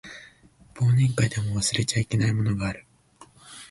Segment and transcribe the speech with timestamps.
[0.77, 2.87] 忘年会でも忘れちゃいけないものがある